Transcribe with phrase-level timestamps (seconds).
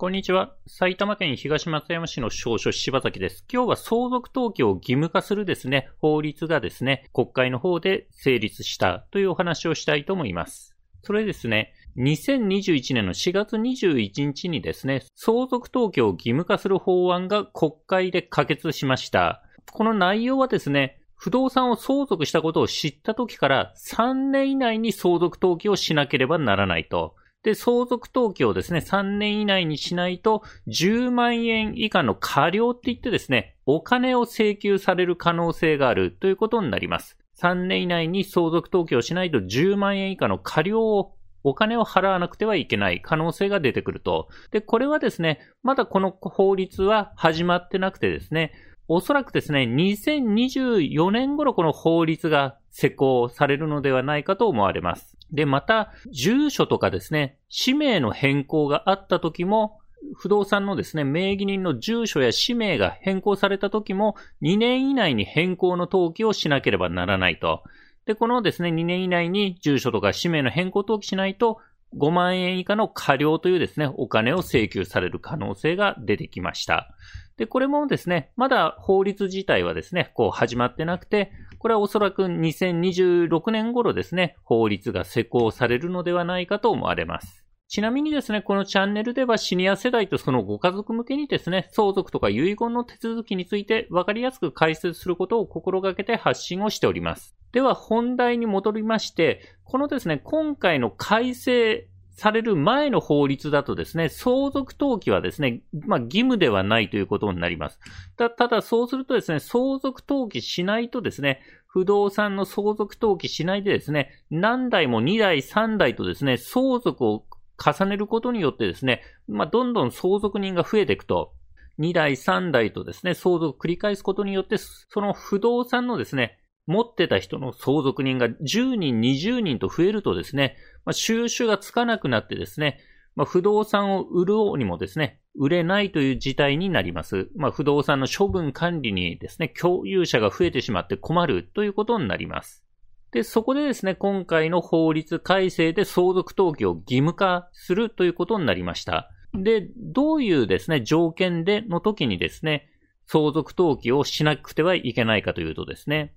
[0.00, 0.54] こんにちは。
[0.66, 3.44] 埼玉県東松山市の少書柴崎です。
[3.52, 10.74] 今日は相続登記を義務化するですね、法律がですね、国会の方で成立したというお話をしたいと思います。
[11.02, 19.42] それですね、2021年の4月21日にですね、相続登記を義務化する法案が国会で可決しました。
[19.70, 27.16] この内容はですね、不動産を相続したことを知った時から3年以内に相続登記をしなければならないと。
[27.42, 37.16] で、相続登記をですね、3年以内にしないと、10万円以下の過料って言ってですね、お金を請求される可能性があるということになります。
[37.38, 44.28] 3年以内に相続登記をしないと10万円以下の過料をお金を払わなくてはいけない可能性が出てくると。
[44.50, 48.52] で、これはですね、まだこの法律は始まってなくてですね、
[48.88, 55.16] おそらくですね、2024年頃この法律が施行されるのではないかと思われます。
[55.32, 59.78] で、また、住所とかですね、氏名の変更があった時も、
[60.16, 67.62] 不動産のですね、名義人の住所や氏名が変更された時も、2年以内に変更の登記をしなければならないと。
[68.06, 71.58] で、このですね、2年以内に住所とか氏名の変更登記しないと、
[71.96, 76.94] 5万円以下の過料というですね、お金を請求される可能性が出てきました。
[77.36, 87.44] で、これもですね、まだ法律自体はですね、こう始まってなくて、これはおそらく2026年頃ですね、法律が施行されるのではないかと思われます。
[87.68, 97.36] ちなみにですね、このチャンネルではシニア世代とそのご家族向けにですね、相続とか遺言の手続きについて分かりやすく解説することを心がけて発信をしております。
[97.52, 101.89] では本題に戻りまして、このですね、今回の改正
[102.20, 107.80] される前の法律だとですね、相続登記はですね、まあ義務ではないということになります。
[108.18, 117.24] たただそうするとですね、相続登記しないとですね、不動産の相続登記しないでですね、何代も2代、3代とですね、相続を
[117.56, 121.32] 重ねることによってですね、まあ、どんどん相続人が増えていくと、
[121.78, 126.39] 2代、3代とですね、相続を繰り返すことによって、その不動産のですね、
[126.70, 132.78] 持ってた人の相続人が10人、20人と増えるとですね、まあ、収集がつかなくなってですね、
[133.16, 137.28] まあ、不動産を売るにもですね、売れないという事態になります。
[137.36, 142.64] まあ、不動産の処分管理にですね、共有者が増えてしまって困るということになります。
[143.10, 149.10] で、そこでですね、今回の法律改正で相続登記を義務化するということになりました。
[149.34, 152.70] で、どういうですね、条件での時にですね、
[153.06, 156.14] 相続登記をしなくてはいけないかというとですね、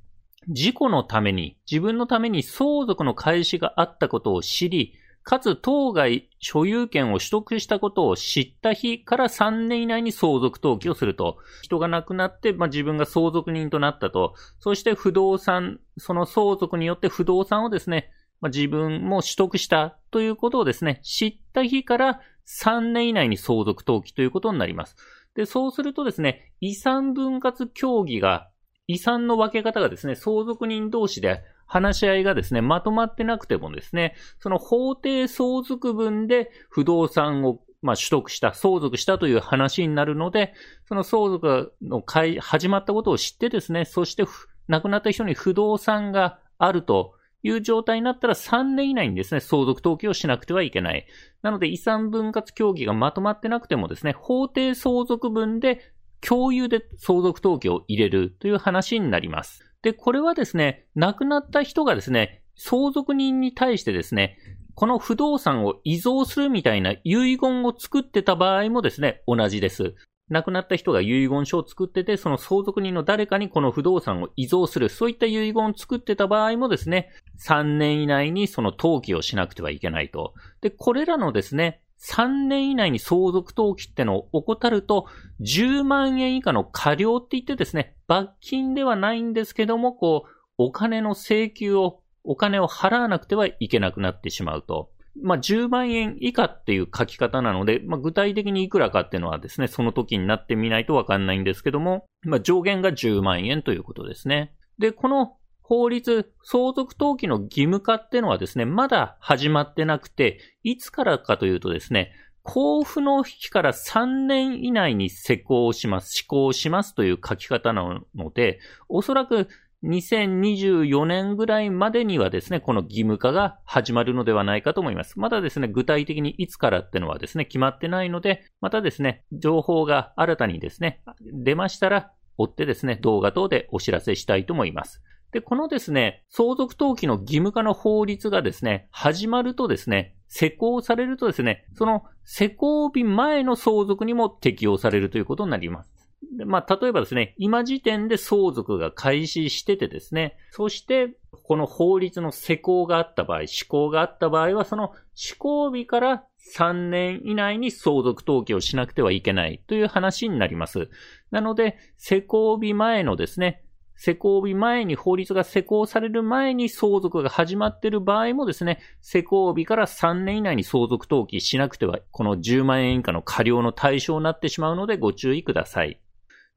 [0.49, 11.37] 事故のために、自分のために相続の開始があったことを知り、かつ当該所有権を取得したことを知った日から3年以内に相続登記をすると。
[11.61, 14.35] 人が亡くなって、まあ、自分が相続人となったと。
[14.59, 18.11] そして不動産、その相続によって不動産をですね、
[18.41, 24.97] まあ、自分も取得したということをですね、知った日から3年以内に相続登記ということになります。
[25.35, 28.49] で、そうするとですね、遺産分割協議が、
[28.87, 40.53] 遺産の分け方がですね、相続人同士で話し合いがですね、まとまってなくてもですね、その法定相続分で不動産をまあ、取得した、相続したという話になるので、
[40.87, 44.25] その相続の会、始まったことを知ってですね、そして
[44.69, 51.05] 亡くなった人に不動産があるという状態になったら3年以内にですね、相続登記をしなくてはいけない。
[51.41, 55.91] なので遺産分割協議がまとまってなくてもですね、法定相続分で
[56.27, 59.63] 共有で相続登記を入れるという話になります。
[59.81, 64.37] で、これはですね、亡くなった人がですね、相続人に対してですね、
[64.75, 69.95] この不動産を遺贈するみたいな遺言を作ってた場合もですね、同じです。
[70.29, 77.09] 亡くなった人が遺言書を作ってて、その相続人の誰かにこの不動産を遺贈する、そういった遺言を作ってた場合もですね、
[77.45, 80.33] 3年以内にその登記をしなくてはいけないと。
[80.61, 85.07] で、これらのですね、3年以内に相続登記ってのを怠ると、
[85.39, 94.91] 10万円以下の過料って言ってですね、罰金ではないんですけども、こう、お金の請求を、お金を払わなくてはいけなくなってしまうと。
[95.21, 104.53] まあ、10万円以下っていう書き方なので、まあ、具体的にいくらかっていうのはですね、その時になってみないとわかんないんですけども、まあ、上限が10万円ということですね。
[104.79, 105.37] で、この
[105.73, 112.11] 法律、相続登記の義務化っていうのはですね、まだ始まってなくて、いつからかというとですね、
[112.45, 119.47] 交付の日から3年以内に施行します、施行しますという書き方なので、おそらく
[119.83, 125.19] 2024年ぐらいまでにはですね、この義務化が始まるのではないかと思います。
[125.19, 135.01] まだですね、具体的にいつからってのはですね、決まってないので、またですね、情報が新たにですね、出ましたら、追ってですね、動画等でお知らせしたいと思います。
[135.33, 145.89] で、このですね、相続登記の義務化の法律がですね、始まるとですね、施行されるとですね、その施行日前の相続にも適用されるということになります。
[146.37, 156.23] でまあ、例えばですね、今時点で相続が開始しててですね、そして、この法律の施行があった場合、施行があった場合は、その施行日から
[156.55, 160.89] 3年以内に相続登記をしなくてはいけないという話になります。
[161.31, 163.62] なので、施行日前のですね、
[163.95, 175.99] 施行日前に法律が施行される前に相続が始まっている場合もですね、施行日から3年以内に相続登記しなくては、この10万円以下の過料の対象になってしまうのでご注意ください。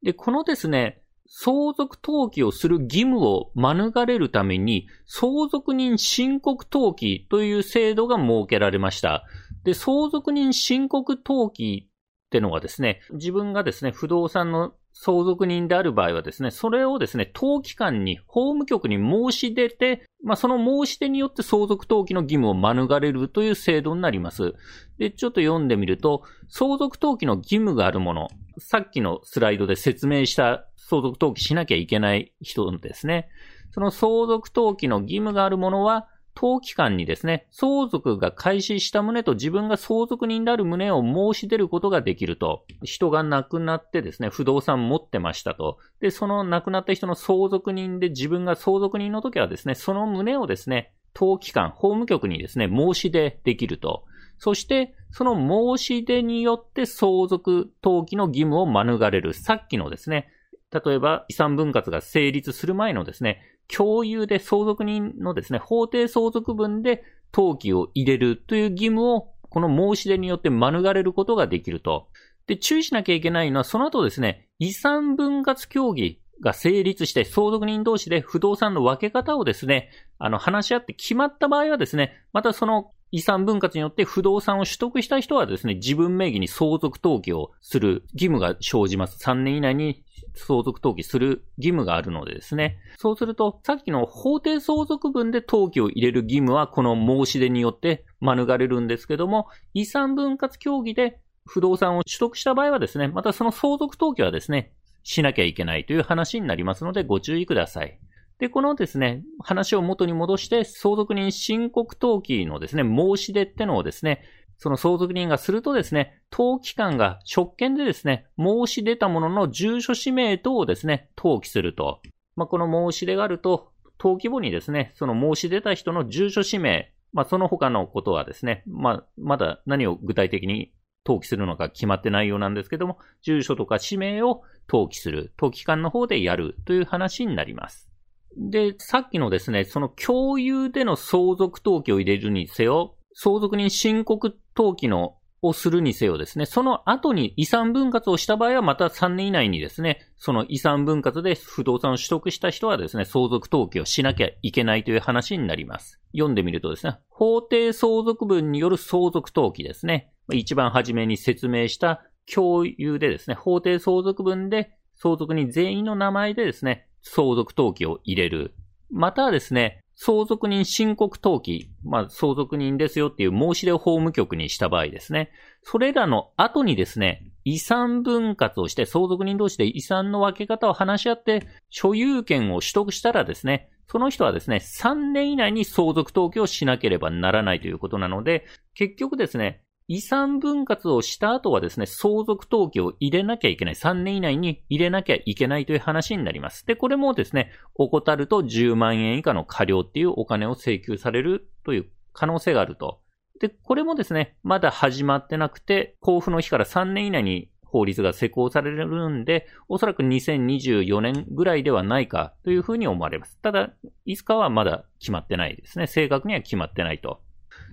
[0.03, 9.25] で、このですね、相続登記をする義務を免れるために、相続人申告登記という制度が設けられました。
[9.65, 11.89] で、相続人申告登記
[12.27, 24.55] ってのはですね、自分がですね、不動産の相続人である場合はですね、それをですね、登記官に、法務局に申し出て、まあ、その申し出によって相続登記の義務を免れるという制度になります。
[24.97, 28.29] で、ちょっと読んでみると、相続登記の義務があるもの、
[28.59, 33.29] さっきのスライドで説明した相続登記しなきゃいけない人ですね。
[33.73, 42.67] その相続登記の義務があるものは、登記官にですね、相続が開始した旨と自分が相続人である旨を申し出ることができると。
[42.83, 45.79] 人が亡くなってですね、不動産持ってましたと。
[46.01, 54.05] で、その亡くなった人の相続人で自分が相続人の時はですね、その旨をですね、登記官、法務局にですね、申し出できると。
[54.39, 59.33] そして、その申し出によって相続登記の義務を免れる。
[59.33, 60.29] さっきのですね、
[60.71, 63.41] 例えば遺産分割が成立する前のですね、
[63.75, 67.03] 共有で相続人のですね、法定相続分で
[67.35, 72.09] 登記を入れるという義務を、この申し出によって免れることができると。
[72.47, 89.19] で、注意しなきゃいけないのは、その後ですね、遺産分割協議が成立して、相続人同士で不動産の分け方をですね、あの、話し合って決まった場合はですね、またその遺産分割によって不動産を取得した人はですね、自分名義に相続登記をする義務が生じます。
[89.25, 90.05] 3年以内に
[90.37, 92.79] 相続登記する義務があるのでですね。
[92.99, 104.73] そうすると、さっきの法定相続分で登記を入れる義務はこの申し出によって免れるんですけども、遺産分割協議で不動産を取得した場合はですね、またその相続登記はですね、
[105.03, 107.99] しなきゃいけないという話になりますのでご注意ください。
[108.39, 114.23] で、このですね、話を元に戻して、相続人申告登記のですね、申し出ってのをですね、
[114.59, 122.01] その相続人がするとですね、登記官が職権でですね、申し出たものの住所氏名等をですね、登記すると。
[122.37, 130.73] まあ、この申し出があると、登記簿にですね、その申し出た人の住所氏名、まあ、その他のことはですね、まあ、まだ何を具体的に
[131.07, 137.89] 登記するのか決まってないようなんですけども、住所とか氏名を登記する、登記官の方でやるという話になります。
[138.37, 156.01] で、さっきのですね、その共有での相続登記を入れるにせよ、相続人申告登記のをするにせよですね、その後に遺産分割をした場合はまた3年以内にですね、その遺産分割で不動産を取得した人はですね、相続登記をしなきゃいけないという話になります。
[156.13, 160.13] 読んでみるとですね、法定相続分による相続登記ですね。
[160.33, 168.55] 一番初めに説明した共有でですね、法定相続分で相続人全員の名前でですね、相続登記を入れる。
[168.91, 175.31] またはですね、相続人申告登記、まあ、相続人ですよっていう申し出を法務局にした場合ですね。
[175.63, 188.45] それらの後にですね、遺産分割をして相続人同士で遺産の分け方を話し合って所有権を取得したらですね、その人はですね、3年以内に相続登記をしなければならないということなので、
[188.75, 193.75] 結局ですね、遺産分割をした後はですね、相続登記を入れなきゃいけない。
[193.75, 196.67] 3年以内に入れなきゃいけないという話になります。
[196.67, 203.01] で、これもですね、怠ると10万円以下の過料っていうお金を請求されるという可能性があると。
[203.39, 213.39] で、これもですね、まだ始まってなくて、交付の日から3年以内に法律が施行されるんで、おそらく2024年ぐらいではないかというふうに思われます。
[213.41, 213.71] ただ、
[214.05, 215.87] いつかはまだ決まってないですね。
[215.87, 217.21] 正確には決まってないと。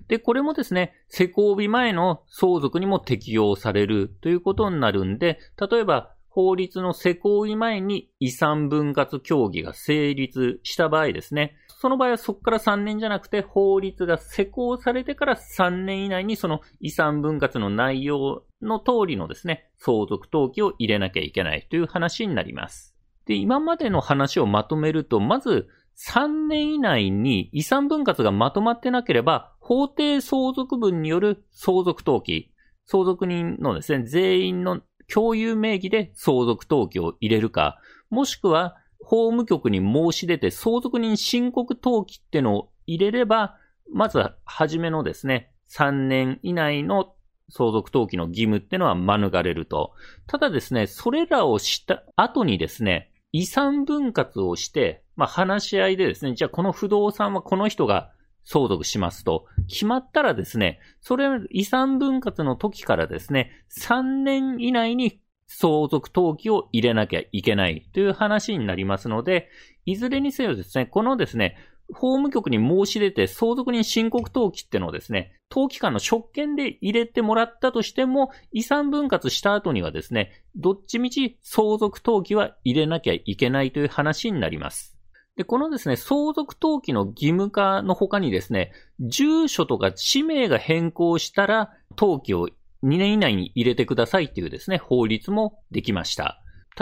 [0.08, 5.38] で、これもですね、施行日前の相続にも適用されるということになるんで、
[5.70, 11.56] 例えば、法律の施行日前に遺産分割協議が成立した場合ですね。
[11.68, 22.96] その場合はそこから3年じゃなくて法律が施行されてから3年以内にその遺産分割の内容の通りのですね、相続登記を入れなきゃいけないという話になります。
[23.26, 32.52] で、今までの話をまとめると、まず3年以内に遺産分割がまとまってなければ、法定相続分による相続登記、
[32.86, 34.80] 相続人のですね、全員の
[35.12, 37.78] 共有名義で相続登記を入れるか、
[38.10, 43.56] もしくは法務局に申し出て相続人申告登記ってのを入れれば、
[43.92, 47.14] まずは初めのですね、3年以内の
[47.50, 49.92] 相続登記の義務ってのは免れると。
[50.26, 58.10] ただですね、それらをした後にですね、遺産分割をして、まあ話し合いでですね、じゃあこの不動産はこの人が
[58.44, 69.48] 相続しますと、決まったらですね、それ遺産分割の時からですね、3年以内に相続登記を入れなきゃいけないという話になりますので、
[69.86, 71.56] いずれにせよですね、このですね、
[71.92, 84.93] 法務局に申し出て相続人申告登記ってのをですね、登記官の職権で入れてもらったとしても、遺産分割した後にはですね、どっちみち相続登記は入れなきゃいけないという話になります。
[85.36, 92.48] で、このですね、相続登記の義務化の他にですね、住所とか氏名が変更したら、登記を
[92.84, 96.40] 2年以内に入れてくださいっていうですね、法律もできました。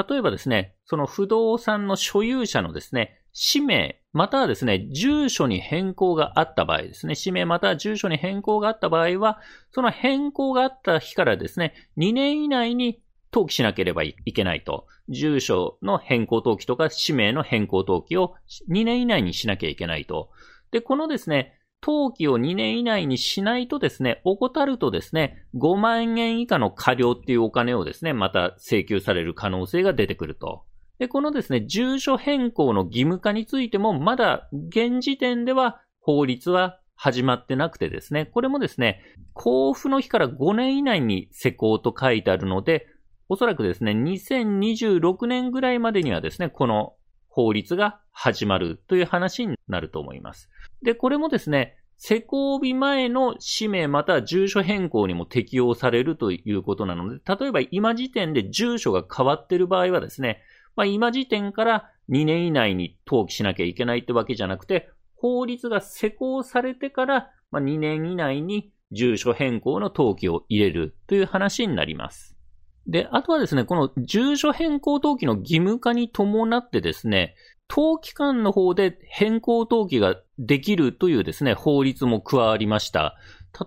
[0.08, 9.40] 例えばですね、その不動産の所有者のですね、氏名、またはですね、住所に変更があった場合ですね、氏名または住所に変更があった場合は、
[9.70, 13.00] その変更があった日からですね、2年以内に
[13.32, 14.86] 登記しなければいけないと。
[15.08, 18.34] 住所の変更登記とか氏名の変更登記を
[18.70, 20.30] 2年以内にしなきゃいけないと。
[20.70, 30.62] で、このですね、登記を2年以内にしないとですね、怠るとですね、5万円以下の過料っていうお金をですね、また請求される可能性が出てくると。
[30.98, 39.02] で、このですね、住所変更の義務化についても、まだ現時点では法律は始まってなくてですね、これもですね、
[39.34, 42.86] 交付の日から5年以内に施行と書いてあるので、
[43.32, 46.96] おそらくですね、2026年ぐらいまでにはですね、この
[47.30, 50.50] 法律が始まるという話になると思います。
[50.82, 60.42] で、これもですね、施行日前の氏名または住所変更にも適用されるということなので、例えば今時点で住所が変わっている場合はですね、
[60.76, 72.31] まあ、今時点から2年以内に登記しなきゃいけないってわけじゃなくて、法律が施行されてから、ま、2年以内に住所変更の登記を入れるという話になります。
[72.86, 77.34] で、あとはですね、この住所変更登記の義務化に伴ってですね、
[77.70, 83.16] 登記官の方で変更登記ができるというですね、法律も加わりました。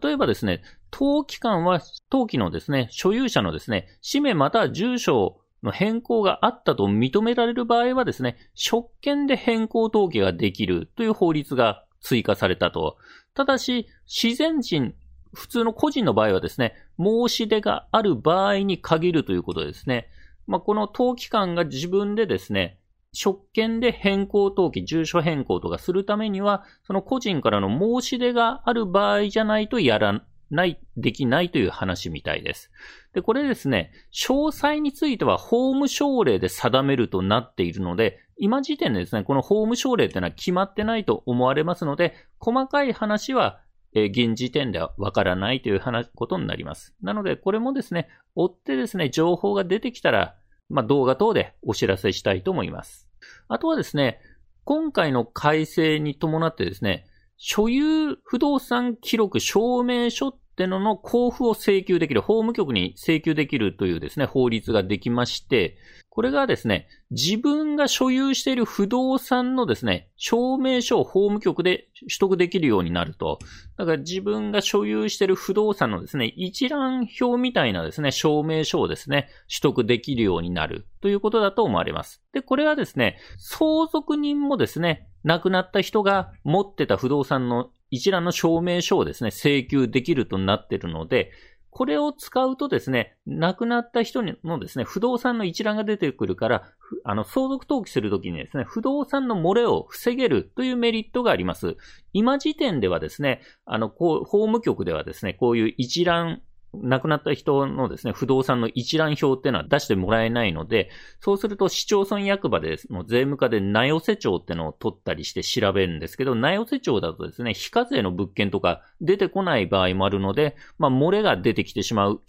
[0.01, 1.81] 例えばですね、登記官は
[2.11, 12.97] 登記のですね、所有者のですね、氏名または住所の変更があったと認められる場合はですね、職権で変更登記ができるという法律が追加されたと。
[13.33, 14.93] ただし、自然人、
[15.35, 20.07] 普通の個人の場合はですね、申し出がある場合に限るということですね。
[20.47, 22.79] まあ、この登記官が自分でですね、
[23.13, 27.69] 職権で変更登記、住所変更とかするためには、その個人からの
[28.01, 32.71] 申し出がある場合じゃないとやらない、できないという話みたいです。
[33.13, 43.59] で、これですね、詳細については法務省令で定めるとなっているので、今時点でですね、この法務省令っていうのは決まってないと思われますので、細かい話は、
[43.95, 46.93] え現時点ではわからないという話、ことになります。
[47.01, 50.35] なので、これもですね、追ってですね、情報が出てきたら、
[50.69, 53.07] まあ、動画等でお知らせしたいと思います。
[53.47, 54.19] あとはですね、
[54.65, 57.05] 今回の改正に伴ってですね、
[57.37, 65.77] 所有不動産記録証明書ってのの交付を請求できる、法務局に請求できるというですね、法律ができまして、
[66.09, 73.37] これがですね、自分が所有している不動産のですね、証明書を法務局で取得できるようになると。
[73.77, 82.23] だから自分が所有している不動産のですね、一覧表みたいなですね、証明書をですね、取得できるようになるということだと思われます。
[82.31, 91.31] で、これはですね、相続人もですね、亡くなった人が持ってた不動産の一覧の証明書をですね、請求できるとなっているので、
[91.75, 96.63] これを使うとですね、亡くなった人のですね、不動産の一覧が出てくるから、
[97.03, 101.75] あの、相続登記するときにですね、不動産の漏れを防げるというメリットがあります。
[102.13, 106.41] 今時点ではですね、あの、こう、法務局ではですね、こういう一覧
[106.83, 110.89] 亡くなった人のですね、不動産の一覧表っていうのは出してもらえないので、
[111.19, 122.21] そうすると市町村役場での税務課で名寄せ帳ってのを取ったりして調べるんですけど、名寄せ帳だとですね、非課税の物件とか出てこない場合もあるので、まあ、漏れが出てきてしまう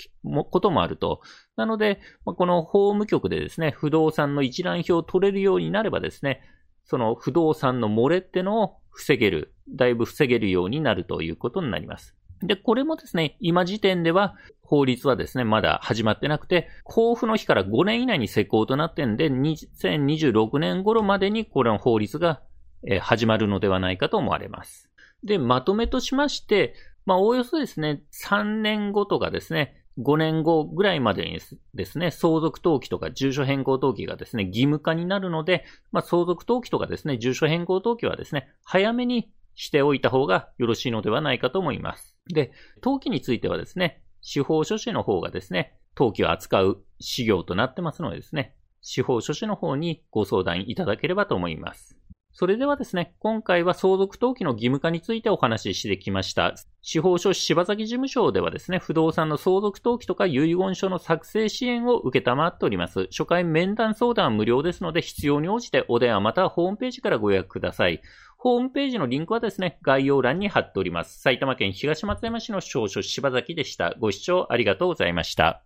[0.51, 1.21] こともあると。
[1.57, 6.43] なので、まあ、この法務局でですね、不動産の一覧表を取れるようになればですね、
[6.85, 12.15] その不動産の漏れってのを防げる、だいぶ防げるようになるということになります。
[12.43, 22.41] で、これもですね、今時点では法律はですね、まだ始まってなくて、交付の日から5年以内に施行となってんで、2026年頃までにこれの法律が
[23.01, 24.91] 始まるのではないかと思われます。
[25.25, 26.75] で、まとめとしまして、
[27.07, 31.39] まあ、おおよそですね、3年後とかですね、5年後ぐらいまでに
[31.75, 42.16] ですね、相続登記とか住所変更登記がですね、義務化になるので、まあ、相続登記とかですね、住所変更登記はですね、早めにしておいた方がよろしいのではないかと思います。
[42.29, 42.53] で、
[42.83, 51.97] 登記についてはですね、司法書士の方がですね、登記を扱う事業となってますのでですね、司法書士の方にご相談いただければと思います。
[52.39, 56.55] それではですね、今回は相続登記の義務化についてお話ししてきました。
[56.83, 63.05] 司法書士柴崎事務所ではですね、不動産の相続登記とか遺言書の作成支援を受けたまっております。
[63.05, 68.03] 初回面談相談は無料ですので、必要に応じてお電話またはホームページからご予約ください。
[68.47, 71.21] ホームページのリンクはですね、概要欄に貼っております。
[71.21, 73.97] 埼玉県東松山市の少書柴崎でした。
[73.99, 75.65] ご視聴ありがとうございました。